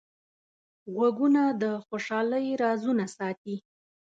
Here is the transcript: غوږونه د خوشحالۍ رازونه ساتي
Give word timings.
غوږونه 0.93 1.41
د 1.61 1.63
خوشحالۍ 1.85 2.45
رازونه 2.61 3.05
ساتي 3.17 3.55